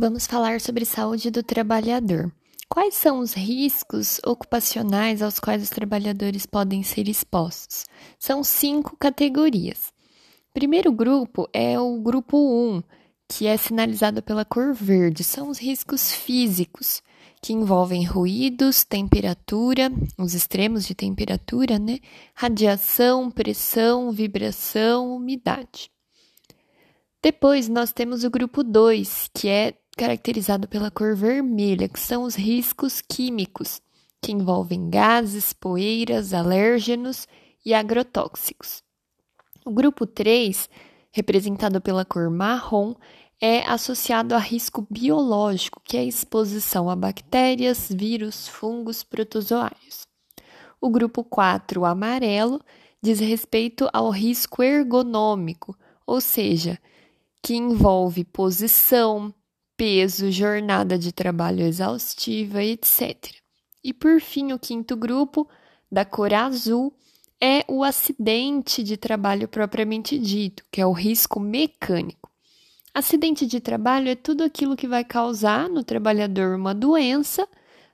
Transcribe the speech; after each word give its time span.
Vamos 0.00 0.28
falar 0.28 0.60
sobre 0.60 0.84
saúde 0.84 1.28
do 1.28 1.42
trabalhador. 1.42 2.32
Quais 2.68 2.94
são 2.94 3.18
os 3.18 3.32
riscos 3.32 4.20
ocupacionais 4.24 5.20
aos 5.20 5.40
quais 5.40 5.60
os 5.60 5.70
trabalhadores 5.70 6.46
podem 6.46 6.84
ser 6.84 7.08
expostos? 7.08 7.84
São 8.16 8.44
cinco 8.44 8.96
categorias. 8.96 9.92
Primeiro 10.54 10.92
grupo 10.92 11.48
é 11.52 11.80
o 11.80 11.98
grupo 12.00 12.38
1, 12.38 12.80
que 13.28 13.48
é 13.48 13.56
sinalizado 13.56 14.22
pela 14.22 14.44
cor 14.44 14.72
verde. 14.72 15.24
São 15.24 15.48
os 15.48 15.58
riscos 15.58 16.12
físicos, 16.12 17.02
que 17.42 17.52
envolvem 17.52 18.04
ruídos, 18.04 18.84
temperatura, 18.84 19.90
os 20.16 20.32
extremos 20.32 20.86
de 20.86 20.94
temperatura, 20.94 21.76
né? 21.76 21.98
Radiação, 22.34 23.32
pressão, 23.32 24.12
vibração, 24.12 25.12
umidade. 25.12 25.90
Depois 27.20 27.68
nós 27.68 27.92
temos 27.92 28.22
o 28.22 28.30
grupo 28.30 28.62
2, 28.62 29.30
que 29.34 29.48
é 29.48 29.74
caracterizado 29.98 30.68
pela 30.68 30.92
cor 30.92 31.16
vermelha, 31.16 31.88
que 31.88 31.98
são 31.98 32.22
os 32.22 32.36
riscos 32.36 33.00
químicos, 33.00 33.82
que 34.22 34.30
envolvem 34.30 34.88
gases, 34.88 35.52
poeiras, 35.52 36.32
alérgenos 36.32 37.26
e 37.66 37.74
agrotóxicos. 37.74 38.80
O 39.64 39.72
grupo 39.72 40.06
3, 40.06 40.70
representado 41.10 41.80
pela 41.80 42.04
cor 42.04 42.30
marrom, 42.30 42.94
é 43.40 43.66
associado 43.66 44.36
a 44.36 44.38
risco 44.38 44.86
biológico, 44.88 45.82
que 45.84 45.96
é 45.96 46.00
a 46.00 46.04
exposição 46.04 46.88
a 46.88 46.94
bactérias, 46.94 47.88
vírus, 47.90 48.46
fungos, 48.46 49.02
protozoários. 49.02 50.06
O 50.80 50.90
grupo 50.90 51.24
4, 51.24 51.80
o 51.80 51.84
amarelo, 51.84 52.60
diz 53.02 53.18
respeito 53.18 53.88
ao 53.92 54.10
risco 54.10 54.62
ergonômico, 54.62 55.76
ou 56.06 56.20
seja, 56.20 56.78
que 57.42 57.56
envolve 57.56 58.24
posição, 58.24 59.34
peso, 59.78 60.28
jornada 60.32 60.98
de 60.98 61.12
trabalho 61.12 61.62
exaustiva, 61.62 62.64
etc. 62.64 63.32
E 63.82 63.94
por 63.94 64.20
fim, 64.20 64.52
o 64.52 64.58
quinto 64.58 64.96
grupo, 64.96 65.48
da 65.90 66.04
cor 66.04 66.34
azul, 66.34 66.92
é 67.40 67.64
o 67.68 67.84
acidente 67.84 68.82
de 68.82 68.96
trabalho 68.96 69.46
propriamente 69.46 70.18
dito, 70.18 70.64
que 70.72 70.80
é 70.80 70.86
o 70.86 70.90
risco 70.90 71.38
mecânico. 71.38 72.28
Acidente 72.92 73.46
de 73.46 73.60
trabalho 73.60 74.08
é 74.08 74.16
tudo 74.16 74.42
aquilo 74.42 74.74
que 74.74 74.88
vai 74.88 75.04
causar 75.04 75.68
no 75.68 75.84
trabalhador 75.84 76.56
uma 76.56 76.74
doença, 76.74 77.48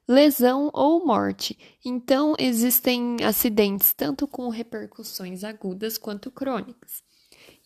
lesão 0.09 0.71
ou 0.73 1.05
morte. 1.05 1.59
Então, 1.85 2.35
existem 2.39 3.19
acidentes 3.23 3.93
tanto 3.93 4.27
com 4.27 4.49
repercussões 4.49 5.45
agudas 5.45 5.99
quanto 5.99 6.31
crônicas. 6.31 7.03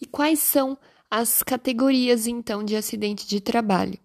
E 0.00 0.06
quais 0.06 0.40
são 0.40 0.76
as 1.08 1.44
categorias 1.44 2.26
então 2.26 2.64
de 2.64 2.74
acidente 2.74 3.28
de 3.28 3.40
trabalho? 3.40 3.98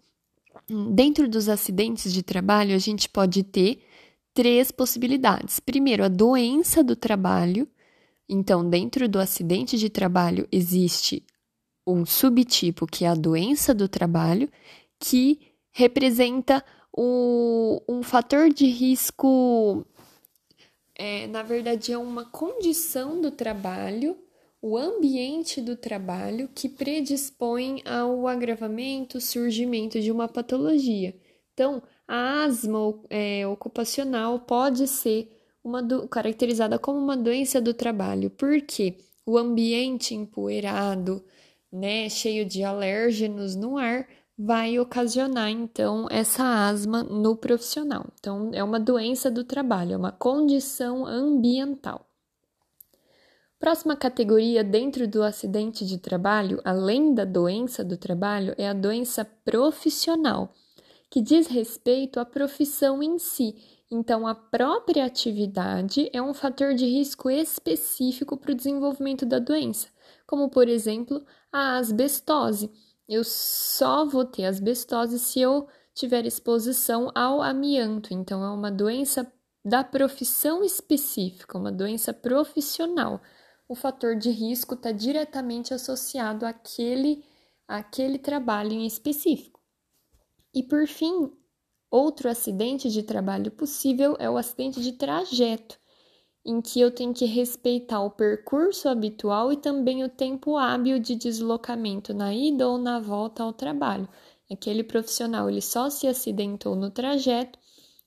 Dentro 0.68 1.28
dos 1.28 1.50
acidentes 1.50 2.14
de 2.14 2.24
trabalho, 2.24 2.76
a 2.76 2.80
gente 2.80 3.10
pode 3.10 3.44
ter 3.44 3.84
três 4.34 4.72
possibilidades. 4.72 5.60
Primeiro, 5.60 6.04
a 6.04 6.08
doença 6.08 6.84
do 6.84 6.96
trabalho. 6.96 7.68
Então, 8.28 8.68
dentro 8.68 9.08
do 9.08 9.20
acidente 9.20 9.78
de 9.78 9.90
trabalho, 9.90 10.48
existe 10.52 11.24
um 11.86 12.06
subtipo 12.06 12.88
que 12.88 13.04
é 13.04 13.10
a 13.10 13.16
doença 13.16 13.74
do 13.74 13.88
trabalho, 13.90 14.50
que 14.98 15.52
representa 15.72 16.64
o, 16.92 17.82
um 17.88 18.02
fator 18.02 18.50
de 18.50 18.66
risco. 18.66 19.86
É, 20.96 21.28
na 21.28 21.44
verdade, 21.44 21.92
é 21.92 21.98
uma 21.98 22.26
condição 22.26 23.20
do 23.20 23.32
trabalho 23.32 24.18
o 24.64 24.78
ambiente 24.78 25.60
do 25.60 25.76
trabalho 25.76 26.50
que 26.56 26.70
predispõe 26.70 27.82
ao 27.84 28.26
agravamento, 28.26 29.20
surgimento 29.20 30.00
de 30.00 30.10
uma 30.10 30.26
patologia. 30.26 31.14
Então, 31.54 31.84
a 32.08 32.46
asma 32.46 32.80
é, 33.10 33.46
ocupacional 33.46 34.40
pode 34.40 34.88
ser 34.88 35.38
do, 35.86 36.08
caracterizada 36.08 36.80
como 36.80 36.98
uma 36.98 37.18
doença 37.18 37.60
do 37.60 37.74
trabalho, 37.74 38.30
porque 38.30 38.96
o 39.26 39.38
ambiente 39.38 40.16
empoeirado, 40.16 41.22
né, 41.70 42.08
cheio 42.08 42.46
de 42.46 42.64
alérgenos 42.64 43.58
no 43.58 43.78
ar, 43.78 44.08
vai 44.38 44.80
ocasionar 44.80 45.50
então 45.50 46.08
essa 46.10 46.70
asma 46.70 47.04
no 47.04 47.36
profissional. 47.36 48.06
Então, 48.18 48.52
é 48.54 48.64
uma 48.64 48.80
doença 48.80 49.30
do 49.30 49.44
trabalho, 49.44 49.92
é 49.92 49.98
uma 49.98 50.14
condição 50.14 51.06
ambiental. 51.06 52.13
Próxima 53.64 53.96
categoria 53.96 54.62
dentro 54.62 55.08
do 55.08 55.24
acidente 55.24 55.86
de 55.86 55.98
trabalho, 55.98 56.60
além 56.66 57.14
da 57.14 57.24
doença 57.24 57.82
do 57.82 57.96
trabalho, 57.96 58.54
é 58.58 58.68
a 58.68 58.74
doença 58.74 59.24
profissional, 59.24 60.54
que 61.10 61.22
diz 61.22 61.48
respeito 61.48 62.20
à 62.20 62.26
profissão 62.26 63.02
em 63.02 63.18
si. 63.18 63.56
Então, 63.90 64.28
a 64.28 64.36
própria 64.36 65.06
atividade 65.06 66.10
é 66.12 66.22
um 66.22 66.34
fator 66.34 66.74
de 66.74 66.86
risco 66.86 67.30
específico 67.30 68.36
para 68.36 68.52
o 68.52 68.56
desenvolvimento 68.56 69.26
da 69.26 69.40
doença, 69.40 69.88
como, 70.28 70.50
por 70.50 70.68
exemplo, 70.68 71.26
a 71.50 71.78
asbestose. 71.78 72.70
Eu 73.08 73.24
só 73.24 74.04
vou 74.04 74.26
ter 74.26 74.44
asbestose 74.44 75.18
se 75.18 75.40
eu 75.40 75.70
tiver 75.94 76.26
exposição 76.26 77.10
ao 77.16 77.42
amianto. 77.42 78.14
Então, 78.14 78.44
é 78.44 78.50
uma 78.50 78.70
doença 78.70 79.26
da 79.64 79.86
profissão 79.86 80.66
específica, 80.66 81.58
uma 81.58 81.72
doença 81.72 82.14
profissional 82.14 83.22
o 83.68 83.76
fator 83.76 84.16
de 84.16 84.30
risco 84.30 84.74
está 84.74 84.92
diretamente 84.92 85.74
associado 85.74 86.46
àquele, 86.46 87.24
àquele 87.68 88.20
trabalho 88.20 88.74
em 88.74 88.86
específico. 88.86 89.60
E 90.54 90.62
por 90.62 90.88
fim, 90.88 91.32
outro 91.90 92.30
acidente 92.30 92.90
de 92.90 93.04
trabalho 93.04 93.52
possível 93.52 94.16
é 94.20 94.30
o 94.30 94.38
acidente 94.38 94.82
de 94.82 94.92
trajeto, 94.94 95.80
em 96.46 96.62
que 96.62 96.80
eu 96.80 96.92
tenho 96.92 97.14
que 97.14 97.26
respeitar 97.26 98.02
o 98.02 98.12
percurso 98.12 98.90
habitual 98.90 99.52
e 99.52 99.58
também 99.58 100.04
o 100.04 100.10
tempo 100.10 100.58
hábil 100.58 101.00
de 101.00 101.16
deslocamento 101.16 102.14
na 102.14 102.34
ida 102.34 102.68
ou 102.68 102.78
na 102.78 103.00
volta 103.00 103.44
ao 103.44 103.54
trabalho. 103.54 104.10
Aquele 104.52 104.84
profissional 104.84 105.50
ele 105.50 105.62
só 105.62 105.90
se 105.90 106.06
acidentou 106.06 106.76
no 106.76 106.92
trajeto 106.92 107.58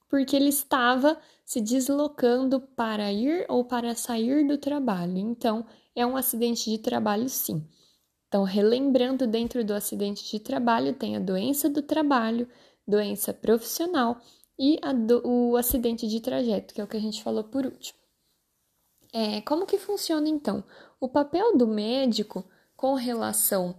porque 0.09 0.37
ele 0.37 0.49
estava 0.49 1.19
se 1.45 1.61
deslocando 1.61 2.61
para 2.61 3.13
ir 3.13 3.47
ou 3.49 3.65
para 3.65 3.95
sair 3.95 4.47
do 4.47 4.59
trabalho. 4.59 5.19
Então, 5.19 5.65
é 5.95 6.05
um 6.05 6.17
acidente 6.17 6.71
de 6.71 6.79
trabalho, 6.79 7.29
sim. 7.29 7.67
Então, 8.29 8.43
relembrando, 8.43 9.27
dentro 9.27 9.65
do 9.65 9.73
acidente 9.73 10.29
de 10.29 10.41
trabalho 10.41 10.93
tem 10.95 11.17
a 11.17 11.21
doença 11.21 11.71
do 11.71 11.81
trabalho, 11.81 12.49
doença 12.87 13.33
profissional 13.33 14.21
e 14.59 14.79
do, 15.07 15.23
o 15.25 15.57
acidente 15.57 16.07
de 16.07 16.21
trajeto, 16.21 16.75
que 16.75 16.81
é 16.81 16.85
o 16.85 16.89
que 16.89 16.97
a 16.97 17.01
gente 17.01 17.23
falou 17.23 17.45
por 17.45 17.65
último. 17.65 17.99
É, 19.13 19.41
como 19.43 19.67
que 19.67 19.79
funciona 19.79 20.29
então? 20.29 20.65
O 21.01 21.09
papel 21.09 21.57
do 21.57 21.67
médico 21.67 22.45
com 22.77 22.95
relação 22.95 23.75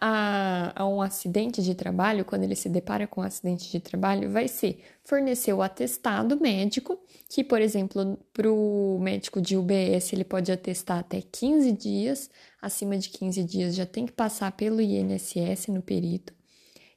a, 0.00 0.72
a, 0.74 0.86
um 0.86 1.00
acidente 1.00 1.62
de 1.62 1.74
trabalho, 1.74 2.24
quando 2.24 2.42
ele 2.44 2.56
se 2.56 2.68
depara 2.68 3.06
com 3.06 3.20
um 3.20 3.24
acidente 3.24 3.70
de 3.70 3.80
trabalho, 3.80 4.30
vai 4.30 4.48
ser 4.48 4.82
fornecer 5.04 5.52
o 5.52 5.62
atestado 5.62 6.38
médico, 6.40 6.98
que, 7.28 7.44
por 7.44 7.60
exemplo, 7.60 8.18
para 8.32 8.50
o 8.50 8.98
médico 9.00 9.40
de 9.40 9.56
UBS, 9.56 10.12
ele 10.12 10.24
pode 10.24 10.50
atestar 10.50 10.98
até 10.98 11.20
15 11.20 11.72
dias, 11.72 12.30
acima 12.60 12.96
de 12.98 13.08
15 13.08 13.44
dias 13.44 13.74
já 13.74 13.86
tem 13.86 14.06
que 14.06 14.12
passar 14.12 14.52
pelo 14.52 14.80
INSS 14.80 15.68
no 15.68 15.82
perito. 15.82 16.32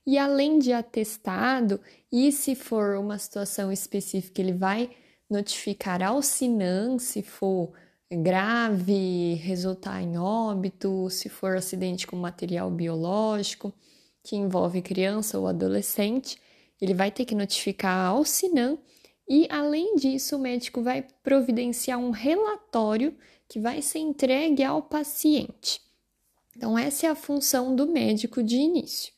E 0.05 0.17
além 0.17 0.57
de 0.57 0.71
atestado, 0.71 1.81
e 2.11 2.31
se 2.31 2.55
for 2.55 2.97
uma 2.97 3.17
situação 3.17 3.71
específica, 3.71 4.41
ele 4.41 4.53
vai 4.53 4.89
notificar 5.29 6.01
ao 6.01 6.21
SINAM, 6.21 6.97
se 6.97 7.21
for 7.21 7.73
grave, 8.11 9.35
resultar 9.35 10.01
em 10.01 10.17
óbito, 10.17 11.09
se 11.09 11.29
for 11.29 11.55
acidente 11.55 12.07
com 12.07 12.15
material 12.15 12.71
biológico 12.71 13.73
que 14.23 14.35
envolve 14.35 14.81
criança 14.81 15.39
ou 15.39 15.47
adolescente, 15.47 16.39
ele 16.81 16.93
vai 16.93 17.11
ter 17.11 17.25
que 17.25 17.35
notificar 17.35 18.07
ao 18.07 18.23
SINAM 18.23 18.77
e, 19.27 19.47
além 19.49 19.95
disso, 19.95 20.35
o 20.35 20.39
médico 20.39 20.81
vai 20.81 21.05
providenciar 21.23 21.99
um 21.99 22.11
relatório 22.11 23.15
que 23.47 23.59
vai 23.59 23.81
ser 23.81 23.99
entregue 23.99 24.63
ao 24.63 24.81
paciente. 24.81 25.81
Então, 26.55 26.77
essa 26.77 27.07
é 27.07 27.09
a 27.09 27.15
função 27.15 27.75
do 27.75 27.87
médico 27.87 28.41
de 28.41 28.55
início. 28.55 29.13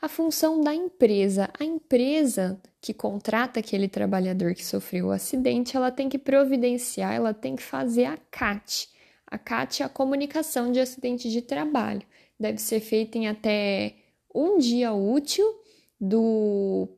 A 0.00 0.08
função 0.08 0.60
da 0.60 0.74
empresa. 0.74 1.50
A 1.58 1.64
empresa 1.64 2.60
que 2.80 2.92
contrata 2.94 3.60
aquele 3.60 3.88
trabalhador 3.88 4.54
que 4.54 4.64
sofreu 4.64 5.06
o 5.06 5.10
acidente, 5.10 5.76
ela 5.76 5.90
tem 5.90 6.08
que 6.08 6.18
providenciar, 6.18 7.14
ela 7.14 7.34
tem 7.34 7.56
que 7.56 7.62
fazer 7.62 8.04
a 8.04 8.16
CAT. 8.30 8.88
A 9.26 9.38
CAT 9.38 9.82
é 9.82 9.86
a 9.86 9.88
comunicação 9.88 10.70
de 10.70 10.78
acidente 10.78 11.30
de 11.30 11.42
trabalho. 11.42 12.02
Deve 12.38 12.58
ser 12.58 12.80
feita 12.80 13.18
em 13.18 13.26
até 13.26 13.96
um 14.34 14.58
dia 14.58 14.92
útil 14.92 15.44
do, 16.00 16.88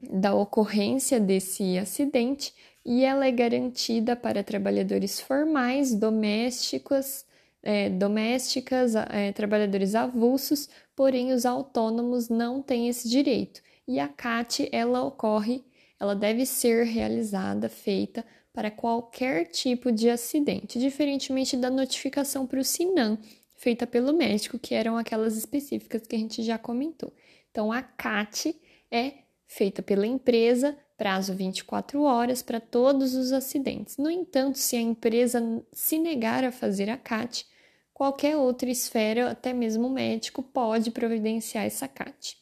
da 0.00 0.34
ocorrência 0.34 1.20
desse 1.20 1.78
acidente 1.78 2.52
e 2.84 3.04
ela 3.04 3.26
é 3.26 3.30
garantida 3.30 4.16
para 4.16 4.42
trabalhadores 4.42 5.20
formais, 5.20 5.94
domésticos, 5.94 7.24
é, 7.62 7.90
domésticas, 7.90 8.94
é, 8.94 9.32
trabalhadores 9.32 9.94
avulsos 9.94 10.68
porém 11.00 11.32
os 11.32 11.46
autônomos 11.46 12.28
não 12.28 12.60
têm 12.60 12.86
esse 12.86 13.08
direito. 13.08 13.62
E 13.88 13.98
a 13.98 14.06
CAT, 14.06 14.68
ela 14.70 15.02
ocorre, 15.02 15.64
ela 15.98 16.14
deve 16.14 16.44
ser 16.44 16.84
realizada, 16.84 17.70
feita 17.70 18.22
para 18.52 18.70
qualquer 18.70 19.46
tipo 19.46 19.90
de 19.90 20.10
acidente, 20.10 20.78
diferentemente 20.78 21.56
da 21.56 21.70
notificação 21.70 22.46
para 22.46 22.60
o 22.60 22.64
SINAM, 22.64 23.16
feita 23.56 23.86
pelo 23.86 24.12
médico, 24.12 24.58
que 24.58 24.74
eram 24.74 24.98
aquelas 24.98 25.38
específicas 25.38 26.06
que 26.06 26.14
a 26.14 26.18
gente 26.18 26.42
já 26.42 26.58
comentou. 26.58 27.10
Então, 27.50 27.72
a 27.72 27.80
CAT 27.80 28.54
é 28.90 29.14
feita 29.46 29.82
pela 29.82 30.06
empresa, 30.06 30.76
prazo 31.00 31.34
24 31.34 32.02
horas 32.02 32.42
para 32.42 32.60
todos 32.60 33.14
os 33.14 33.32
acidentes. 33.32 33.96
No 33.96 34.10
entanto, 34.10 34.58
se 34.58 34.76
a 34.76 34.80
empresa 34.82 35.42
se 35.72 35.98
negar 35.98 36.44
a 36.44 36.52
fazer 36.52 36.90
a 36.90 36.98
CAT, 36.98 37.46
qualquer 37.94 38.36
outra 38.36 38.68
esfera, 38.68 39.30
até 39.30 39.54
mesmo 39.54 39.86
o 39.86 39.90
médico, 39.90 40.42
pode 40.42 40.90
providenciar 40.90 41.64
essa 41.64 41.88
CAT. 41.88 42.36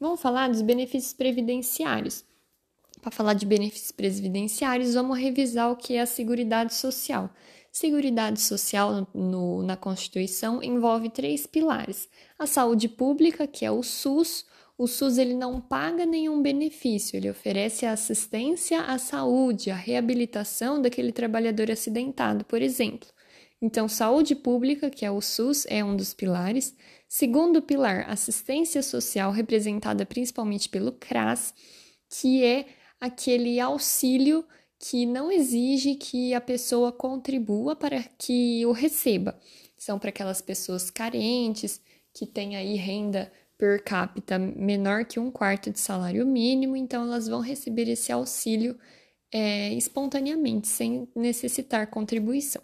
Vamos 0.00 0.20
falar 0.20 0.48
dos 0.48 0.60
benefícios 0.60 1.12
previdenciários. 1.12 2.24
Para 3.00 3.12
falar 3.12 3.34
de 3.34 3.46
benefícios 3.46 3.92
previdenciários, 3.92 4.94
vamos 4.94 5.16
revisar 5.16 5.70
o 5.70 5.76
que 5.76 5.94
é 5.94 6.00
a 6.00 6.06
Seguridade 6.06 6.74
Social. 6.74 7.30
Seguridade 7.70 8.40
Social 8.40 9.06
no, 9.14 9.62
na 9.62 9.76
Constituição 9.76 10.60
envolve 10.60 11.10
três 11.10 11.46
pilares: 11.46 12.08
a 12.36 12.44
saúde 12.44 12.88
pública, 12.88 13.46
que 13.46 13.64
é 13.64 13.70
o 13.70 13.84
SUS. 13.84 14.46
O 14.80 14.86
SUS 14.86 15.18
ele 15.18 15.34
não 15.34 15.60
paga 15.60 16.06
nenhum 16.06 16.40
benefício, 16.40 17.14
ele 17.14 17.28
oferece 17.28 17.84
assistência 17.84 18.80
à 18.80 18.96
saúde, 18.96 19.70
a 19.70 19.74
reabilitação 19.74 20.80
daquele 20.80 21.12
trabalhador 21.12 21.70
acidentado, 21.70 22.46
por 22.46 22.62
exemplo. 22.62 23.06
Então, 23.60 23.86
saúde 23.86 24.34
pública, 24.34 24.88
que 24.88 25.04
é 25.04 25.10
o 25.10 25.20
SUS, 25.20 25.66
é 25.68 25.84
um 25.84 25.94
dos 25.94 26.14
pilares. 26.14 26.74
Segundo 27.06 27.60
pilar, 27.60 28.08
assistência 28.08 28.82
social, 28.82 29.30
representada 29.32 30.06
principalmente 30.06 30.66
pelo 30.66 30.92
CRAS, 30.92 31.52
que 32.08 32.42
é 32.42 32.64
aquele 32.98 33.60
auxílio 33.60 34.46
que 34.78 35.04
não 35.04 35.30
exige 35.30 35.94
que 35.94 36.32
a 36.32 36.40
pessoa 36.40 36.90
contribua 36.90 37.76
para 37.76 38.02
que 38.16 38.64
o 38.64 38.72
receba. 38.72 39.38
São 39.76 39.98
para 39.98 40.08
aquelas 40.08 40.40
pessoas 40.40 40.88
carentes, 40.90 41.82
que 42.14 42.24
têm 42.24 42.56
aí 42.56 42.76
renda 42.76 43.30
per 43.60 43.84
capita 43.84 44.38
menor 44.38 45.04
que 45.04 45.20
um 45.20 45.30
quarto 45.30 45.70
de 45.70 45.78
salário 45.78 46.24
mínimo, 46.24 46.74
então 46.74 47.02
elas 47.02 47.28
vão 47.28 47.40
receber 47.40 47.90
esse 47.90 48.10
auxílio 48.10 48.74
é, 49.30 49.74
espontaneamente, 49.74 50.66
sem 50.66 51.06
necessitar 51.14 51.88
contribuição. 51.88 52.62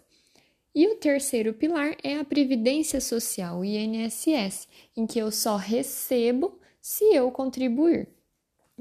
E 0.73 0.87
o 0.87 0.95
terceiro 0.95 1.53
pilar 1.53 1.95
é 2.03 2.17
a 2.17 2.25
Previdência 2.25 2.99
Social, 2.99 3.59
o 3.59 3.63
INSS, 3.65 4.67
em 4.95 5.05
que 5.05 5.19
eu 5.19 5.31
só 5.31 5.55
recebo 5.55 6.59
se 6.81 7.03
eu 7.13 7.29
contribuir. 7.29 8.07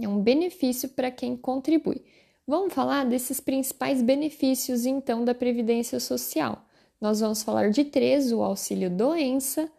É 0.01 0.09
um 0.09 0.23
benefício 0.23 0.89
para 0.89 1.11
quem 1.11 1.37
contribui. 1.37 2.03
Vamos 2.47 2.73
falar 2.73 3.05
desses 3.05 3.41
principais 3.41 4.01
benefícios, 4.01 4.87
então, 4.87 5.23
da 5.23 5.35
Previdência 5.35 6.01
Social. 6.01 6.65
Nós 6.99 7.21
vamos 7.21 7.43
falar 7.43 7.71
de 7.71 7.85
três: 7.85 8.33
o 8.33 8.43
auxílio 8.43 8.89
doença, 8.89 9.71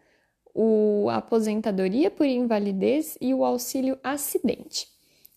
o 0.54 1.08
aposentadoria 1.10 2.10
por 2.10 2.26
invalidez 2.26 3.16
e 3.20 3.32
o 3.32 3.44
auxílio 3.44 3.98
acidente. 4.02 4.88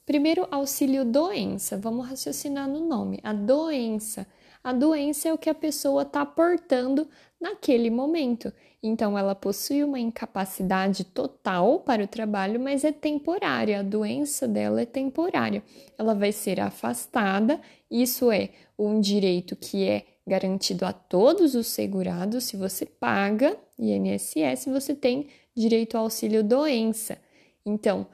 Primeiro, 0.05 0.47
auxílio 0.51 1.05
doença. 1.05 1.77
Vamos 1.77 2.07
raciocinar 2.07 2.67
no 2.67 2.87
nome. 2.87 3.19
A 3.23 3.33
doença. 3.33 4.27
A 4.63 4.73
doença 4.73 5.29
é 5.29 5.33
o 5.33 5.37
que 5.37 5.49
a 5.49 5.55
pessoa 5.55 6.01
está 6.03 6.25
portando 6.25 7.07
naquele 7.39 7.89
momento. 7.89 8.51
Então, 8.83 9.17
ela 9.17 9.35
possui 9.35 9.83
uma 9.83 9.99
incapacidade 9.99 11.03
total 11.03 11.79
para 11.79 12.03
o 12.03 12.07
trabalho, 12.07 12.59
mas 12.59 12.83
é 12.83 12.91
temporária. 12.91 13.79
A 13.79 13.83
doença 13.83 14.47
dela 14.47 14.81
é 14.81 14.85
temporária. 14.85 15.63
Ela 15.97 16.15
vai 16.15 16.31
ser 16.31 16.59
afastada. 16.59 17.61
Isso 17.89 18.31
é 18.31 18.49
um 18.77 18.99
direito 18.99 19.55
que 19.55 19.87
é 19.87 20.05
garantido 20.25 20.85
a 20.85 20.93
todos 20.93 21.55
os 21.55 21.67
segurados. 21.67 22.45
Se 22.45 22.57
você 22.57 22.85
paga 22.85 23.57
INSS, 23.77 24.65
você 24.65 24.93
tem 24.93 25.27
direito 25.55 25.97
ao 25.97 26.03
auxílio 26.03 26.43
doença. 26.43 27.17
Então, 27.65 28.07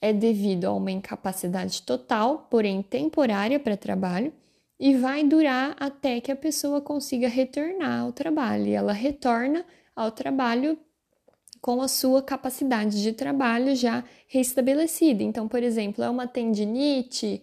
é 0.00 0.12
devido 0.12 0.66
a 0.66 0.72
uma 0.72 0.90
incapacidade 0.90 1.82
total, 1.82 2.46
porém 2.50 2.82
temporária 2.82 3.58
para 3.58 3.76
trabalho 3.76 4.32
e 4.78 4.94
vai 4.94 5.24
durar 5.24 5.74
até 5.78 6.20
que 6.20 6.30
a 6.30 6.36
pessoa 6.36 6.80
consiga 6.80 7.28
retornar 7.28 8.02
ao 8.02 8.12
trabalho. 8.12 8.66
E 8.66 8.72
ela 8.72 8.92
retorna 8.92 9.64
ao 9.94 10.12
trabalho 10.12 10.78
com 11.60 11.82
a 11.82 11.88
sua 11.88 12.22
capacidade 12.22 13.02
de 13.02 13.12
trabalho 13.12 13.74
já 13.74 14.04
restabelecida. 14.28 15.22
Então, 15.24 15.48
por 15.48 15.62
exemplo, 15.62 16.04
é 16.04 16.08
uma 16.08 16.28
tendinite, 16.28 17.42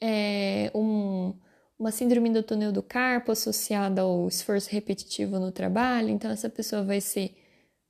é 0.00 0.70
um, 0.74 1.34
uma 1.80 1.90
síndrome 1.90 2.28
do 2.28 2.42
túnel 2.42 2.70
do 2.70 2.82
carpo 2.82 3.32
associada 3.32 4.02
ao 4.02 4.28
esforço 4.28 4.68
repetitivo 4.70 5.38
no 5.38 5.50
trabalho. 5.50 6.10
Então, 6.10 6.30
essa 6.30 6.50
pessoa 6.50 6.84
vai 6.84 7.00
ser, 7.00 7.34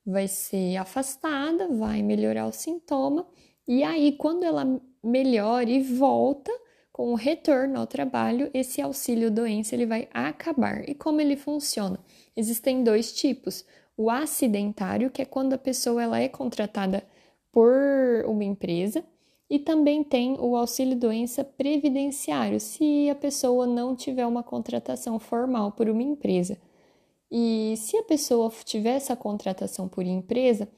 vai 0.07 0.29
ser 0.29 0.77
afastada, 0.77 1.67
vai 1.67 2.01
melhorar 2.01 2.47
o 2.47 2.53
sintoma, 2.53 3.27
e 3.67 3.83
aí, 3.83 4.13
quando 4.13 4.45
ela 4.45 4.81
melhora 5.03 5.69
e 5.69 5.83
volta, 5.83 6.51
com 6.93 7.13
o 7.13 7.17
retorno 7.17 7.81
ao 7.81 7.87
trabalho, 7.87 8.51
esse 8.53 8.81
auxílio 8.81 9.31
doença 9.31 9.75
ele 9.75 9.87
vai 9.87 10.09
acabar. 10.13 10.89
E 10.89 10.95
como 10.95 11.21
ele 11.21 11.37
funciona? 11.37 11.99
Existem 12.37 12.85
dois 12.85 13.13
tipos: 13.13 13.65
o 13.97 14.11
acidentário, 14.11 15.11
que 15.11 15.23
é 15.23 15.25
quando 15.25 15.53
a 15.55 15.59
pessoa 15.59 16.03
ela 16.03 16.21
é 16.21 16.29
contratada 16.29 17.03
por 17.53 18.25
uma 18.27 18.45
empresa, 18.45 19.05
e 19.51 19.59
também 19.59 20.05
tem 20.05 20.37
o 20.39 20.55
auxílio 20.55 20.97
doença 20.97 21.43
previdenciário, 21.43 22.61
se 22.61 23.11
a 23.11 23.17
pessoa 23.17 23.67
não 23.67 23.97
tiver 23.97 24.25
uma 24.25 24.45
contratação 24.45 25.19
formal 25.19 25.73
por 25.73 25.89
uma 25.89 26.03
empresa. 26.03 26.57
E 27.29 27.75
se 27.77 27.97
a 27.97 28.05
pessoa 28.05 28.51
tiver 28.65 28.95
essa 28.95 29.17
contratação 29.17 29.89
por 29.89 30.07
empresa, 30.07 30.69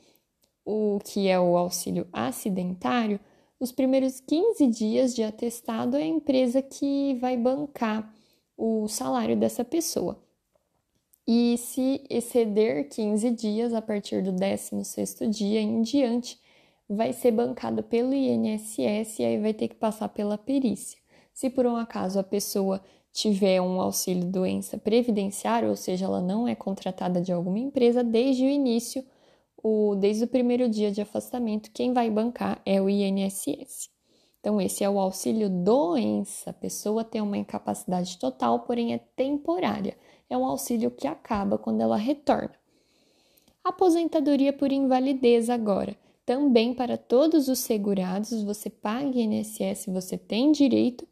o 0.64 0.98
que 1.04 1.28
é 1.28 1.38
o 1.38 1.56
auxílio 1.56 2.08
acidentário, 2.12 3.20
os 3.60 3.70
primeiros 3.70 4.20
15 4.20 4.66
dias 4.68 5.14
de 5.14 5.22
atestado 5.22 5.96
é 5.96 6.02
a 6.02 6.06
empresa 6.06 6.62
que 6.62 7.14
vai 7.20 7.36
bancar 7.36 8.12
o 8.56 8.88
salário 8.88 9.36
dessa 9.36 9.64
pessoa. 9.64 10.18
E 11.26 11.56
se 11.58 12.04
exceder 12.08 12.88
15 12.88 13.30
dias, 13.30 13.74
a 13.74 13.82
partir 13.82 14.22
do 14.22 14.32
16º 14.32 15.28
dia 15.28 15.60
em 15.60 15.82
diante, 15.82 16.41
vai 16.94 17.12
ser 17.12 17.32
bancado 17.32 17.82
pelo 17.82 18.14
INSS 18.14 19.18
e 19.18 19.24
aí 19.24 19.40
vai 19.40 19.52
ter 19.54 19.68
que 19.68 19.74
passar 19.74 20.08
pela 20.08 20.38
perícia. 20.38 20.98
Se 21.32 21.48
por 21.50 21.66
um 21.66 21.76
acaso 21.76 22.18
a 22.18 22.22
pessoa 22.22 22.80
tiver 23.12 23.60
um 23.60 23.80
auxílio 23.80 24.24
doença 24.24 24.78
previdenciário, 24.78 25.68
ou 25.68 25.76
seja, 25.76 26.06
ela 26.06 26.20
não 26.20 26.48
é 26.48 26.54
contratada 26.54 27.20
de 27.20 27.32
alguma 27.32 27.58
empresa, 27.58 28.02
desde 28.02 28.44
o 28.44 28.48
início 28.48 29.04
o, 29.62 29.94
desde 29.94 30.24
o 30.24 30.28
primeiro 30.28 30.68
dia 30.68 30.90
de 30.90 31.00
afastamento, 31.00 31.70
quem 31.72 31.92
vai 31.92 32.10
bancar 32.10 32.60
é 32.66 32.80
o 32.80 32.88
INSS. 32.90 33.90
Então, 34.40 34.60
esse 34.60 34.82
é 34.82 34.90
o 34.90 34.98
auxílio 34.98 35.48
doença. 35.48 36.50
A 36.50 36.52
pessoa 36.52 37.04
tem 37.04 37.20
uma 37.20 37.38
incapacidade 37.38 38.18
total, 38.18 38.60
porém 38.60 38.92
é 38.92 38.98
temporária. 38.98 39.96
É 40.28 40.36
um 40.36 40.44
auxílio 40.44 40.90
que 40.90 41.06
acaba 41.06 41.56
quando 41.56 41.80
ela 41.80 41.96
retorna. 41.96 42.50
Aposentadoria 43.62 44.52
por 44.52 44.72
invalidez 44.72 45.48
agora. 45.48 45.96
Também 46.24 46.72
para 46.72 46.96
todos 46.96 47.48
os 47.48 47.58
segurados, 47.58 48.42
você 48.42 48.70
paga 48.70 49.18
INSS, 49.18 49.86
você 49.86 50.16
tem 50.16 50.52
direito, 50.52 51.06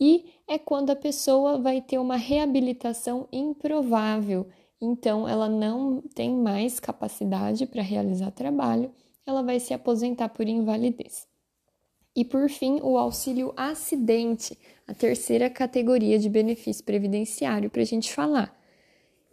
e 0.00 0.32
é 0.48 0.58
quando 0.58 0.90
a 0.90 0.96
pessoa 0.96 1.58
vai 1.58 1.80
ter 1.80 1.98
uma 1.98 2.16
reabilitação 2.16 3.28
improvável 3.30 4.46
então 4.84 5.26
ela 5.28 5.48
não 5.48 6.02
tem 6.14 6.30
mais 6.30 6.78
capacidade 6.78 7.66
para 7.66 7.82
realizar 7.82 8.30
trabalho, 8.30 8.92
ela 9.26 9.42
vai 9.42 9.58
se 9.58 9.72
aposentar 9.72 10.28
por 10.28 10.46
invalidez. 10.46 11.26
E 12.14 12.24
por 12.24 12.48
fim, 12.48 12.80
o 12.82 12.96
auxílio 12.96 13.52
acidente, 13.56 14.56
a 14.86 14.94
terceira 14.94 15.50
categoria 15.50 16.18
de 16.18 16.28
benefício 16.28 16.84
previdenciário 16.84 17.70
para 17.70 17.82
a 17.82 17.86
gente 17.86 18.12
falar. 18.12 18.56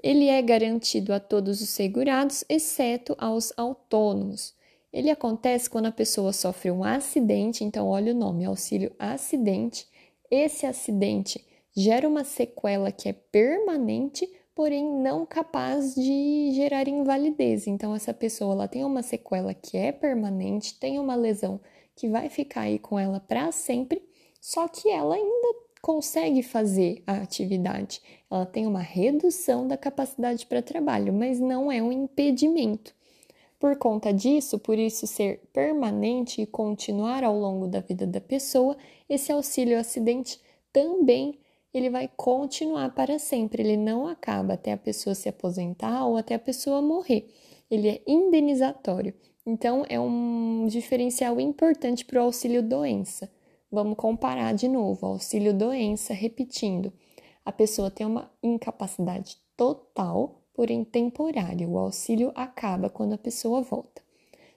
Ele 0.01 0.27
é 0.27 0.41
garantido 0.41 1.13
a 1.13 1.19
todos 1.19 1.61
os 1.61 1.69
segurados, 1.69 2.43
exceto 2.49 3.15
aos 3.19 3.53
autônomos. 3.55 4.55
Ele 4.91 5.09
acontece 5.09 5.69
quando 5.69 5.85
a 5.85 5.91
pessoa 5.91 6.33
sofre 6.33 6.69
um 6.71 6.83
acidente, 6.83 7.63
então 7.63 7.87
olha 7.87 8.13
o 8.13 8.17
nome, 8.17 8.45
auxílio 8.45 8.93
acidente. 8.99 9.87
Esse 10.29 10.65
acidente 10.65 11.45
gera 11.75 12.07
uma 12.07 12.23
sequela 12.23 12.91
que 12.91 13.07
é 13.07 13.13
permanente 13.13 14.27
porém 14.55 14.85
não 14.85 15.25
capaz 15.25 15.95
de 15.95 16.51
gerar 16.53 16.87
invalidez. 16.87 17.67
Então 17.67 17.95
essa 17.95 18.13
pessoa 18.13 18.53
ela 18.53 18.67
tem 18.67 18.83
uma 18.83 19.01
sequela 19.01 19.53
que 19.53 19.77
é 19.77 19.91
permanente, 19.91 20.79
tem 20.79 20.99
uma 20.99 21.15
lesão 21.15 21.59
que 21.95 22.07
vai 22.07 22.29
ficar 22.29 22.61
aí 22.61 22.79
com 22.79 22.99
ela 22.99 23.19
para 23.19 23.51
sempre, 23.51 24.03
só 24.39 24.67
que 24.67 24.89
ela 24.89 25.15
ainda 25.15 25.55
consegue 25.81 26.43
fazer 26.43 27.01
a 27.07 27.13
atividade. 27.13 28.01
Ela 28.29 28.45
tem 28.45 28.67
uma 28.67 28.81
redução 28.81 29.67
da 29.67 29.77
capacidade 29.77 30.45
para 30.45 30.61
trabalho, 30.61 31.11
mas 31.11 31.39
não 31.39 31.71
é 31.71 31.81
um 31.81 31.91
impedimento. 31.91 32.93
Por 33.61 33.77
conta 33.77 34.11
disso, 34.11 34.57
por 34.57 34.79
isso 34.79 35.05
ser 35.05 35.39
permanente 35.53 36.41
e 36.41 36.47
continuar 36.47 37.23
ao 37.23 37.37
longo 37.37 37.67
da 37.67 37.79
vida 37.79 38.07
da 38.07 38.19
pessoa, 38.19 38.75
esse 39.07 39.31
auxílio 39.31 39.79
acidente 39.79 40.39
também 40.73 41.37
ele 41.71 41.87
vai 41.87 42.09
continuar 42.17 42.89
para 42.95 43.19
sempre, 43.19 43.61
ele 43.61 43.77
não 43.77 44.07
acaba 44.07 44.55
até 44.55 44.71
a 44.71 44.77
pessoa 44.77 45.13
se 45.13 45.29
aposentar 45.29 46.03
ou 46.07 46.17
até 46.17 46.33
a 46.33 46.39
pessoa 46.39 46.81
morrer. 46.81 47.31
Ele 47.69 47.87
é 47.87 48.01
indenizatório. 48.07 49.13
Então, 49.45 49.85
é 49.87 49.99
um 49.99 50.65
diferencial 50.67 51.39
importante 51.39 52.03
para 52.03 52.19
o 52.19 52.25
auxílio 52.25 52.63
doença. 52.63 53.31
Vamos 53.71 53.95
comparar 53.95 54.55
de 54.55 54.67
novo: 54.67 55.05
auxílio 55.05 55.53
doença, 55.53 56.15
repetindo. 56.15 56.91
A 57.45 57.51
pessoa 57.51 57.91
tem 57.91 58.07
uma 58.07 58.31
incapacidade 58.41 59.37
total, 59.55 60.40
porém 60.53 60.83
temporária. 60.83 61.67
O 61.67 61.77
auxílio 61.77 62.31
acaba 62.35 62.89
quando 62.89 63.13
a 63.13 63.17
pessoa 63.17 63.61
volta. 63.61 64.01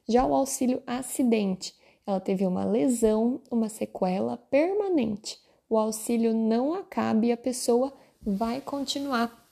Já 0.09 0.25
o 0.27 0.35
auxílio 0.35 0.83
acidente, 0.87 1.75
ela 2.07 2.21
teve 2.21 2.47
uma 2.47 2.65
lesão, 2.65 3.41
uma 3.51 3.69
sequela 3.69 4.37
permanente. 4.37 5.39
O 5.69 5.79
auxílio 5.79 6.35
não 6.35 6.75
acaba 6.75 7.25
e 7.25 7.33
a 7.33 7.37
pessoa 7.37 7.93
vai 8.21 8.61
continuar 8.61 9.45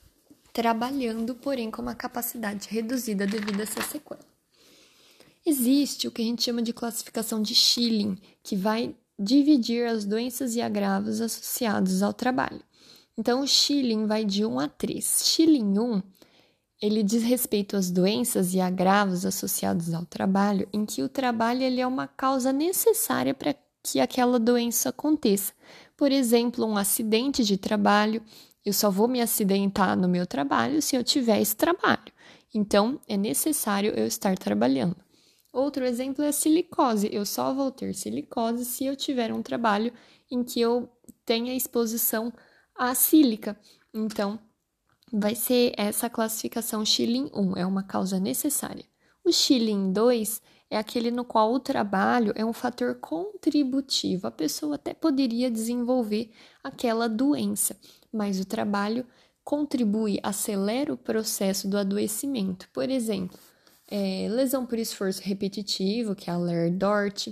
trabalhando, 0.53 1.35
porém 1.35 1.71
com 1.71 1.81
uma 1.81 1.95
capacidade 1.95 2.69
reduzida 2.69 3.27
devido 3.27 3.61
a 3.61 3.63
essa 3.63 3.81
sequela. 3.83 4.21
Existe 5.45 6.07
o 6.07 6.13
que 6.13 6.23
a 6.23 6.25
gente 6.25 6.43
chama 6.43 6.63
de 6.63 6.73
classificação 6.73 7.43
de 7.43 7.55
Schilling, 7.55 8.17
que 8.43 8.55
vai 8.55 8.95
dividir 9.19 9.87
as 9.87 10.05
doenças 10.05 10.55
e 10.55 10.61
agravos 10.61 11.21
associados 11.21 12.03
ao 12.03 12.13
trabalho. 12.13 12.63
Então, 13.19 13.41
o 13.41 13.47
Schilling 13.47 14.07
vai 14.07 14.25
de 14.25 14.45
1 14.45 14.61
a 14.61 14.69
3. 14.69 15.23
Schilling 15.25 15.79
1, 15.79 16.03
ele 16.83 17.05
diz 17.05 17.23
respeito 17.23 17.77
às 17.77 17.93
doenças 17.93 18.55
e 18.55 18.61
agravos 18.61 19.25
associados 19.25 19.95
ao 19.95 20.05
trabalho, 20.05 20.69
em 20.73 20.85
que 20.85 21.01
o 21.01 21.09
trabalho 21.09 21.63
ele 21.63 21.81
é 21.81 21.87
uma 21.87 22.09
causa 22.09 22.53
necessária 22.53 23.33
para 23.33 23.55
que 23.85 24.01
aquela 24.01 24.37
doença 24.37 24.89
aconteça. 24.89 25.53
Por 25.97 26.11
exemplo, 26.11 26.67
um 26.67 26.77
acidente 26.77 27.45
de 27.45 27.57
trabalho, 27.57 28.21
eu 28.65 28.73
só 28.73 28.91
vou 28.91 29.07
me 29.07 29.21
acidentar 29.21 29.97
no 29.97 30.09
meu 30.09 30.27
trabalho 30.27 30.83
se 30.83 30.97
eu 30.97 31.05
tiver 31.05 31.41
esse 31.41 31.55
trabalho. 31.55 32.13
Então, 32.53 33.01
é 33.07 33.17
necessário 33.17 33.93
eu 33.97 34.07
estar 34.07 34.37
trabalhando. 34.37 34.97
Outro 35.53 35.85
exemplo 35.85 36.25
é 36.25 36.29
a 36.29 36.33
silicose. 36.33 37.09
Eu 37.13 37.25
só 37.25 37.55
vou 37.55 37.71
ter 37.71 37.95
silicose 37.95 38.65
se 38.65 38.85
eu 38.85 38.97
tiver 38.97 39.33
um 39.33 39.43
trabalho 39.43 39.93
em 40.29 40.43
que 40.43 40.61
eu 40.61 40.89
tenha 41.25 41.55
exposição 41.55 42.33
à 42.75 42.93
sílica. 42.95 43.57
Então, 43.95 44.39
vai 45.13 45.35
ser 45.35 45.75
essa 45.77 46.09
classificação 46.09 46.85
Schilling 46.85 47.31
1, 47.35 47.57
é 47.57 47.67
uma 47.67 47.83
causa 47.83 48.19
necessária. 48.19 48.85
O 49.25 49.31
Schilling 49.31 49.93
2 49.93 50.41
é 50.71 50.79
aquele 50.79 51.11
no 51.11 51.23
qual 51.23 51.53
o 51.53 51.61
trabalho 51.61 52.33
é 52.35 52.45
um 52.45 52.53
fator 52.53 52.95
contributivo. 52.95 54.27
A 54.27 54.31
pessoa 54.31 54.77
até 54.77 54.95
poderia 54.95 55.51
desenvolver 55.51 56.31
aquela 56.65 57.09
doença, 57.09 57.77
mas 58.11 58.41
o 58.41 58.45
trabalho 58.47 59.07
contribui, 59.45 60.19
acelera 60.23 60.93
o 60.93 60.97
processo 60.97 61.69
do 61.69 61.77
adoecimento. 61.77 62.69
Por 62.73 62.89
exemplo, 62.89 63.39
é, 63.87 64.27
lesão 64.31 64.65
por 64.65 64.79
esforço 64.79 65.21
repetitivo, 65.23 66.15
que 66.15 66.31
é 66.31 66.33
a 66.33 66.39
Ler-Dort, 66.39 67.29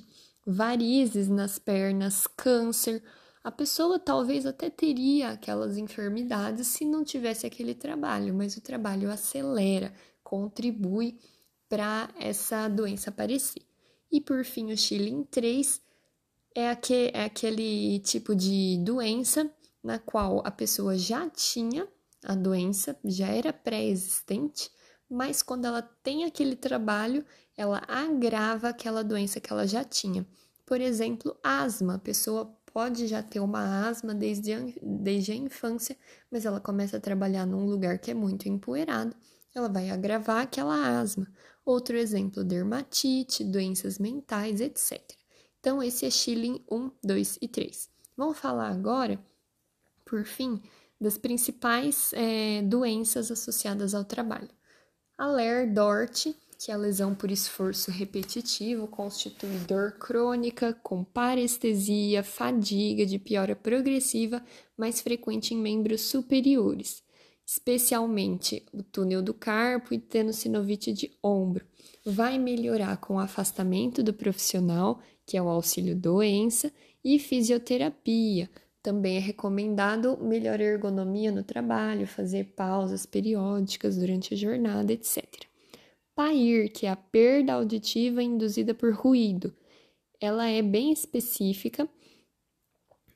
varizes 0.46 1.28
nas 1.28 1.58
pernas, 1.58 2.26
câncer. 2.26 3.02
A 3.42 3.50
pessoa 3.50 3.98
talvez 3.98 4.44
até 4.44 4.68
teria 4.68 5.30
aquelas 5.30 5.78
enfermidades 5.78 6.66
se 6.66 6.84
não 6.84 7.02
tivesse 7.02 7.46
aquele 7.46 7.74
trabalho, 7.74 8.34
mas 8.34 8.56
o 8.56 8.60
trabalho 8.60 9.10
acelera, 9.10 9.94
contribui 10.22 11.18
para 11.68 12.10
essa 12.18 12.68
doença 12.68 13.08
aparecer. 13.08 13.62
E 14.12 14.20
por 14.20 14.44
fim, 14.44 14.72
o 14.72 14.76
Schilling 14.76 15.24
3 15.24 15.80
é, 16.54 16.68
aquele, 16.68 17.10
é 17.14 17.24
aquele 17.24 18.00
tipo 18.00 18.34
de 18.34 18.76
doença 18.84 19.50
na 19.82 19.98
qual 19.98 20.42
a 20.44 20.50
pessoa 20.50 20.98
já 20.98 21.28
tinha 21.30 21.88
a 22.24 22.34
doença, 22.34 22.98
já 23.04 23.28
era 23.28 23.52
pré-existente, 23.52 24.70
mas 25.08 25.42
quando 25.42 25.64
ela 25.64 25.80
tem 25.80 26.24
aquele 26.24 26.54
trabalho, 26.54 27.24
ela 27.56 27.82
agrava 27.88 28.68
aquela 28.68 29.02
doença 29.02 29.40
que 29.40 29.50
ela 29.50 29.66
já 29.66 29.82
tinha. 29.82 30.26
Por 30.66 30.80
exemplo, 30.80 31.36
asma. 31.42 31.94
A 31.94 31.98
pessoa 31.98 32.56
pode 32.72 33.06
já 33.06 33.22
ter 33.22 33.40
uma 33.40 33.88
asma 33.88 34.14
desde 34.14 34.52
a, 34.52 34.60
desde 34.82 35.32
a 35.32 35.34
infância, 35.34 35.96
mas 36.30 36.44
ela 36.44 36.60
começa 36.60 36.96
a 36.96 37.00
trabalhar 37.00 37.46
num 37.46 37.66
lugar 37.66 37.98
que 37.98 38.10
é 38.10 38.14
muito 38.14 38.48
empoeirado, 38.48 39.14
ela 39.54 39.68
vai 39.68 39.90
agravar 39.90 40.42
aquela 40.42 41.00
asma. 41.00 41.26
Outro 41.64 41.96
exemplo, 41.96 42.44
dermatite, 42.44 43.44
doenças 43.44 43.98
mentais, 43.98 44.60
etc. 44.60 45.00
Então, 45.58 45.82
esse 45.82 46.06
é 46.06 46.10
Schilling 46.10 46.64
1, 46.70 46.90
2 47.02 47.38
e 47.42 47.48
3. 47.48 47.90
Vamos 48.16 48.38
falar 48.38 48.68
agora, 48.68 49.18
por 50.04 50.24
fim, 50.24 50.60
das 51.00 51.18
principais 51.18 52.12
é, 52.12 52.62
doenças 52.62 53.30
associadas 53.30 53.94
ao 53.94 54.04
trabalho. 54.04 54.48
A 55.18 55.26
Ler-Dort, 55.26 56.34
que 56.62 56.70
a 56.70 56.76
lesão 56.76 57.14
por 57.14 57.30
esforço 57.30 57.90
repetitivo, 57.90 58.86
constitui 58.86 59.48
dor 59.66 59.92
crônica 59.92 60.74
com 60.82 61.02
parestesia, 61.02 62.22
fadiga 62.22 63.06
de 63.06 63.18
piora 63.18 63.56
progressiva, 63.56 64.44
mais 64.76 65.00
frequente 65.00 65.54
em 65.54 65.56
membros 65.56 66.02
superiores, 66.02 67.02
especialmente 67.46 68.62
o 68.74 68.82
túnel 68.82 69.22
do 69.22 69.32
carpo 69.32 69.94
e 69.94 69.98
tenossinovite 69.98 70.92
de 70.92 71.10
ombro. 71.22 71.64
Vai 72.04 72.38
melhorar 72.38 72.98
com 72.98 73.14
o 73.14 73.20
afastamento 73.20 74.02
do 74.02 74.12
profissional, 74.12 75.00
que 75.24 75.38
é 75.38 75.42
o 75.42 75.48
auxílio 75.48 75.96
doença, 75.96 76.70
e 77.02 77.18
fisioterapia, 77.18 78.50
também 78.82 79.16
é 79.16 79.20
recomendado 79.20 80.18
melhor 80.20 80.60
ergonomia 80.60 81.32
no 81.32 81.42
trabalho, 81.42 82.06
fazer 82.06 82.52
pausas 82.54 83.06
periódicas 83.06 83.96
durante 83.96 84.34
a 84.34 84.36
jornada, 84.36 84.92
etc. 84.92 85.49
PAIR, 86.20 86.70
que 86.70 86.84
é 86.84 86.90
a 86.90 86.96
perda 86.96 87.54
auditiva 87.54 88.22
induzida 88.22 88.74
por 88.74 88.92
ruído, 88.92 89.54
ela 90.20 90.46
é 90.46 90.60
bem 90.60 90.92
específica, 90.92 91.88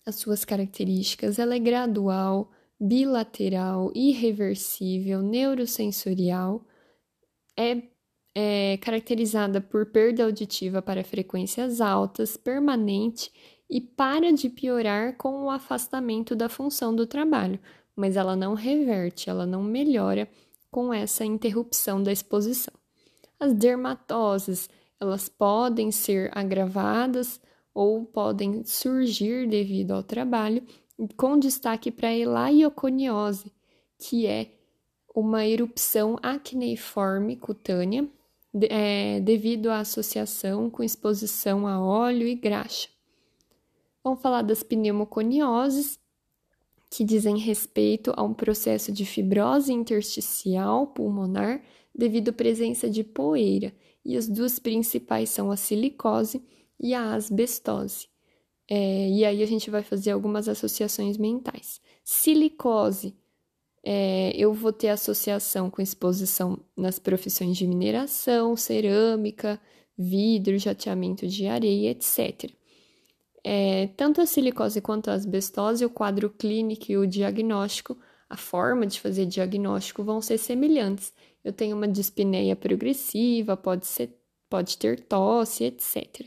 as 0.06 0.14
suas 0.14 0.42
características, 0.42 1.38
ela 1.38 1.54
é 1.54 1.58
gradual, 1.58 2.50
bilateral, 2.80 3.92
irreversível, 3.94 5.20
neurosensorial, 5.20 6.64
é, 7.58 7.82
é 8.34 8.78
caracterizada 8.78 9.60
por 9.60 9.84
perda 9.84 10.24
auditiva 10.24 10.80
para 10.80 11.04
frequências 11.04 11.82
altas, 11.82 12.38
permanente 12.38 13.30
e 13.68 13.82
para 13.82 14.32
de 14.32 14.48
piorar 14.48 15.18
com 15.18 15.44
o 15.44 15.50
afastamento 15.50 16.34
da 16.34 16.48
função 16.48 16.96
do 16.96 17.06
trabalho, 17.06 17.60
mas 17.94 18.16
ela 18.16 18.34
não 18.34 18.54
reverte, 18.54 19.28
ela 19.28 19.44
não 19.44 19.62
melhora 19.62 20.26
com 20.70 20.92
essa 20.92 21.22
interrupção 21.22 22.02
da 22.02 22.10
exposição. 22.10 22.72
As 23.44 23.52
dermatoses, 23.52 24.70
elas 24.98 25.28
podem 25.28 25.90
ser 25.92 26.30
agravadas 26.34 27.38
ou 27.74 28.02
podem 28.06 28.64
surgir 28.64 29.46
devido 29.46 29.90
ao 29.90 30.02
trabalho, 30.02 30.62
com 31.14 31.38
destaque 31.38 31.90
para 31.90 32.08
a 32.08 32.16
elaioconiose, 32.16 33.52
que 33.98 34.26
é 34.26 34.50
uma 35.14 35.44
erupção 35.44 36.18
acneiforme 36.22 37.36
cutânea 37.36 38.08
é, 38.70 39.20
devido 39.20 39.70
à 39.70 39.80
associação 39.80 40.70
com 40.70 40.82
exposição 40.82 41.66
a 41.66 41.78
óleo 41.78 42.26
e 42.26 42.34
graxa. 42.34 42.88
Vamos 44.02 44.22
falar 44.22 44.40
das 44.40 44.62
pneumoconioses, 44.62 45.98
que 46.90 47.04
dizem 47.04 47.36
respeito 47.36 48.10
a 48.16 48.22
um 48.22 48.32
processo 48.32 48.90
de 48.90 49.04
fibrose 49.04 49.70
intersticial 49.70 50.86
pulmonar 50.86 51.60
devido 51.94 52.30
à 52.30 52.32
presença 52.32 52.90
de 52.90 53.04
poeira, 53.04 53.72
e 54.04 54.16
as 54.16 54.28
duas 54.28 54.58
principais 54.58 55.30
são 55.30 55.50
a 55.50 55.56
silicose 55.56 56.42
e 56.78 56.92
a 56.92 57.14
asbestose. 57.14 58.08
É, 58.68 59.08
e 59.08 59.24
aí 59.24 59.42
a 59.42 59.46
gente 59.46 59.70
vai 59.70 59.82
fazer 59.82 60.10
algumas 60.10 60.48
associações 60.48 61.16
mentais. 61.16 61.80
Silicose, 62.02 63.14
é, 63.82 64.32
eu 64.36 64.52
vou 64.52 64.72
ter 64.72 64.88
associação 64.88 65.70
com 65.70 65.82
exposição 65.82 66.58
nas 66.76 66.98
profissões 66.98 67.56
de 67.56 67.66
mineração, 67.66 68.56
cerâmica, 68.56 69.60
vidro, 69.96 70.58
jateamento 70.58 71.26
de 71.26 71.46
areia, 71.46 71.90
etc. 71.90 72.50
É, 73.42 73.88
tanto 73.88 74.22
a 74.22 74.26
silicose 74.26 74.80
quanto 74.80 75.10
a 75.10 75.14
asbestose, 75.14 75.84
o 75.84 75.90
quadro 75.90 76.30
clínico 76.30 76.90
e 76.90 76.96
o 76.96 77.06
diagnóstico, 77.06 77.96
a 78.28 78.36
forma 78.38 78.86
de 78.86 78.98
fazer 78.98 79.26
diagnóstico 79.26 80.02
vão 80.02 80.20
ser 80.22 80.38
semelhantes. 80.38 81.12
Eu 81.44 81.52
tenho 81.52 81.76
uma 81.76 81.86
dispneia 81.86 82.56
progressiva, 82.56 83.56
pode, 83.56 83.86
ser, 83.86 84.18
pode 84.48 84.78
ter 84.78 85.00
tosse, 85.00 85.64
etc. 85.64 86.26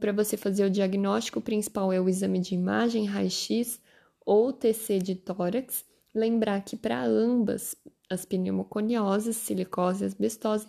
Para 0.00 0.12
você 0.12 0.36
fazer 0.36 0.64
o 0.64 0.70
diagnóstico, 0.70 1.40
principal 1.40 1.92
é 1.92 2.00
o 2.00 2.08
exame 2.08 2.40
de 2.40 2.54
imagem, 2.54 3.06
raio-x 3.06 3.80
ou 4.24 4.52
TC 4.52 4.98
de 4.98 5.14
tórax. 5.14 5.84
Lembrar 6.14 6.62
que 6.62 6.76
para 6.76 7.04
ambas, 7.04 7.76
as 8.10 8.24
pneumoconioses, 8.24 9.36
silicose 9.36 10.02
e 10.02 10.06
asbestose, 10.06 10.66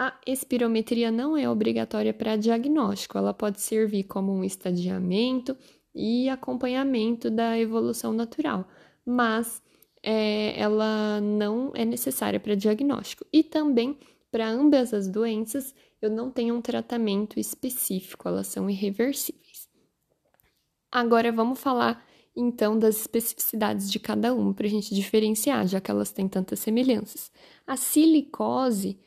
A 0.00 0.14
espirometria 0.24 1.10
não 1.10 1.36
é 1.36 1.50
obrigatória 1.50 2.14
para 2.14 2.36
diagnóstico, 2.36 3.18
ela 3.18 3.34
pode 3.34 3.60
servir 3.60 4.04
como 4.04 4.32
um 4.32 4.44
estadiamento 4.44 5.56
e 5.92 6.28
acompanhamento 6.28 7.28
da 7.28 7.58
evolução 7.58 8.12
natural, 8.12 8.68
mas 9.04 9.60
é, 10.02 10.58
ela 10.58 11.20
não 11.20 11.72
é 11.74 11.84
necessária 11.84 12.40
para 12.40 12.54
diagnóstico. 12.54 13.24
E 13.32 13.42
também, 13.42 13.98
para 14.30 14.48
ambas 14.48 14.94
as 14.94 15.08
doenças, 15.08 15.74
eu 16.00 16.10
não 16.10 16.30
tenho 16.30 16.54
um 16.54 16.60
tratamento 16.60 17.38
específico, 17.38 18.28
elas 18.28 18.46
são 18.46 18.68
irreversíveis. 18.68 19.68
Agora 20.90 21.30
vamos 21.30 21.58
falar 21.60 22.06
então 22.34 22.78
das 22.78 23.00
especificidades 23.00 23.90
de 23.90 23.98
cada 23.98 24.32
uma 24.32 24.54
para 24.54 24.66
a 24.66 24.70
gente 24.70 24.94
diferenciar, 24.94 25.66
já 25.66 25.80
que 25.80 25.90
elas 25.90 26.12
têm 26.12 26.28
tantas 26.28 26.60
semelhanças. 26.60 27.32
A 27.66 27.76
silicose 27.76 28.98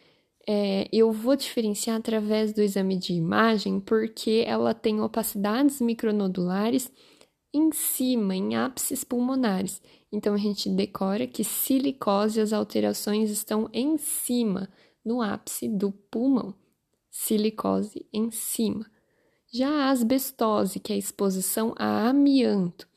é, 0.48 0.88
eu 0.92 1.12
vou 1.12 1.36
diferenciar 1.36 1.98
através 1.98 2.52
do 2.52 2.62
exame 2.62 2.98
de 2.98 3.14
imagem 3.14 3.80
porque 3.80 4.44
ela 4.46 4.74
tem 4.74 5.00
opacidades 5.00 5.80
micronodulares 5.80 6.92
em 7.54 7.72
cima, 7.72 8.36
em 8.36 8.56
ápices 8.56 9.04
pulmonares. 9.04 9.82
Então 10.12 10.34
a 10.34 10.38
gente 10.38 10.70
decora 10.70 11.25
que 11.25 11.44
silicose 11.44 12.41
as 12.41 12.51
alterações 12.51 13.30
estão 13.30 13.70
em 13.72 13.98
cima, 13.98 14.70
no 15.03 15.22
ápice 15.22 15.68
do 15.68 15.91
pulmão. 15.91 16.53
Silicose 17.10 18.06
em 18.13 18.30
cima. 18.30 18.86
Já 19.53 19.70
a 19.70 19.89
asbestose, 19.89 20.80
que 20.80 20.94
é 20.94 20.96
a 20.96 21.00
exposição 21.00 21.74
a 21.77 22.08
amianto, 22.10 22.88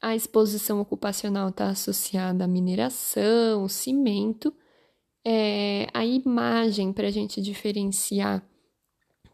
a 0.00 0.14
exposição 0.14 0.80
ocupacional 0.80 1.48
está 1.48 1.68
associada 1.68 2.44
à 2.44 2.48
mineração, 2.48 3.68
cimento 3.68 4.54
é, 5.24 5.88
a 5.92 6.06
imagem 6.06 6.92
para 6.92 7.08
a 7.08 7.10
gente 7.10 7.42
diferenciar, 7.42 8.42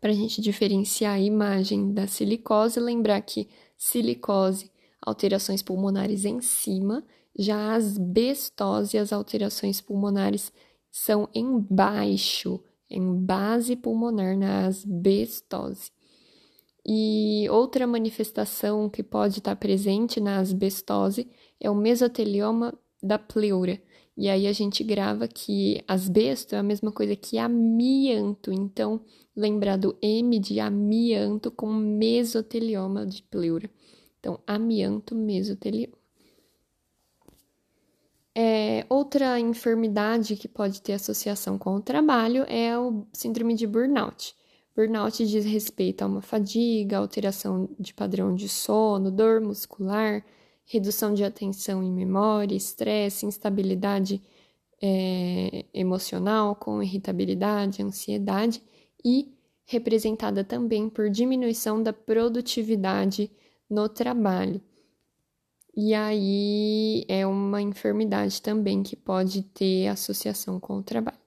para 0.00 0.10
a 0.10 0.14
gente 0.14 0.40
diferenciar 0.40 1.14
a 1.14 1.20
imagem 1.20 1.92
da 1.92 2.06
silicose, 2.06 2.80
lembrar 2.80 3.20
que 3.20 3.48
silicose, 3.76 4.70
alterações 5.04 5.62
pulmonares 5.62 6.24
em 6.24 6.40
cima, 6.40 7.04
já 7.36 7.74
as 7.74 7.98
bestose, 7.98 8.96
as 8.96 9.12
alterações 9.12 9.80
pulmonares 9.80 10.52
são 10.90 11.28
embaixo, 11.34 12.60
em 12.88 13.14
base 13.14 13.76
pulmonar 13.76 14.36
na 14.36 14.66
asbestose. 14.66 15.90
E 16.86 17.48
outra 17.50 17.86
manifestação 17.86 18.88
que 18.88 19.02
pode 19.02 19.38
estar 19.38 19.56
presente 19.56 20.20
na 20.20 20.38
asbestose 20.38 21.28
é 21.60 21.70
o 21.70 21.74
mesotelioma 21.74 22.74
da 23.02 23.18
pleura, 23.18 23.80
e 24.16 24.28
aí 24.28 24.46
a 24.46 24.52
gente 24.52 24.84
grava 24.84 25.26
que 25.26 25.82
asbesto 25.88 26.54
é 26.54 26.58
a 26.58 26.62
mesma 26.62 26.92
coisa 26.92 27.16
que 27.16 27.36
amianto. 27.36 28.52
Então, 28.52 29.00
lembrar 29.34 29.76
do 29.76 29.96
M 30.00 30.38
de 30.38 30.60
amianto 30.60 31.50
com 31.50 31.72
mesotelioma 31.72 33.04
de 33.04 33.22
pleura. 33.24 33.68
Então, 34.24 34.40
amianto, 34.46 35.14
mesotelioma. 35.14 35.92
É, 38.34 38.86
outra 38.88 39.38
enfermidade 39.38 40.34
que 40.34 40.48
pode 40.48 40.80
ter 40.80 40.94
associação 40.94 41.58
com 41.58 41.74
o 41.76 41.80
trabalho 41.82 42.42
é 42.48 42.76
o 42.78 43.06
síndrome 43.12 43.54
de 43.54 43.66
burnout. 43.66 44.34
Burnout 44.74 45.26
diz 45.26 45.44
respeito 45.44 46.00
a 46.00 46.06
uma 46.06 46.22
fadiga, 46.22 46.96
alteração 46.96 47.68
de 47.78 47.92
padrão 47.92 48.34
de 48.34 48.48
sono, 48.48 49.10
dor 49.10 49.42
muscular, 49.42 50.24
redução 50.64 51.12
de 51.12 51.22
atenção 51.22 51.84
e 51.84 51.90
memória, 51.90 52.56
estresse, 52.56 53.26
instabilidade 53.26 54.22
é, 54.80 55.66
emocional, 55.74 56.56
com 56.56 56.82
irritabilidade, 56.82 57.82
ansiedade 57.82 58.62
e 59.04 59.34
representada 59.66 60.42
também 60.42 60.88
por 60.88 61.10
diminuição 61.10 61.82
da 61.82 61.92
produtividade 61.92 63.30
no 63.68 63.88
trabalho. 63.88 64.60
E 65.76 65.92
aí 65.92 67.04
é 67.08 67.26
uma 67.26 67.60
enfermidade 67.60 68.40
também 68.40 68.82
que 68.82 68.94
pode 68.94 69.42
ter 69.42 69.88
associação 69.88 70.60
com 70.60 70.78
o 70.78 70.82
trabalho. 70.82 71.18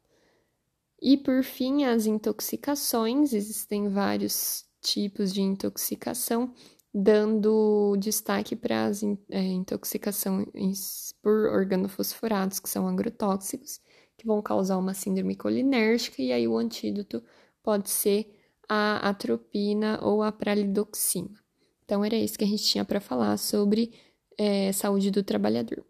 E 1.01 1.17
por 1.17 1.43
fim, 1.43 1.83
as 1.83 2.05
intoxicações, 2.05 3.33
existem 3.33 3.89
vários 3.89 4.65
tipos 4.81 5.33
de 5.33 5.41
intoxicação, 5.41 6.53
dando 6.93 7.95
destaque 7.97 8.55
para 8.55 8.85
as 8.85 9.03
é, 9.29 9.41
intoxicações 9.41 11.13
por 11.21 11.49
organofosforados, 11.49 12.59
que 12.59 12.69
são 12.69 12.87
agrotóxicos, 12.87 13.79
que 14.17 14.25
vão 14.25 14.41
causar 14.41 14.77
uma 14.77 14.93
síndrome 14.93 15.35
colinérgica, 15.35 16.21
e 16.21 16.31
aí 16.31 16.47
o 16.47 16.57
antídoto 16.57 17.21
pode 17.61 17.89
ser 17.89 18.33
a 18.67 19.09
atropina 19.09 19.99
ou 20.01 20.23
a 20.23 20.31
pralidoxina. 20.31 21.46
Então, 21.87 22.03
era 22.03 22.17
isso 22.17 22.37
que 22.37 22.43
a 22.43 22.47
gente 22.47 22.65
tinha 22.65 22.83
para 22.83 22.99
falar 22.99 23.37
sobre 23.37 23.93
é, 24.37 24.73
saúde 24.73 25.09
do 25.09 25.23
trabalhador. 25.23 25.85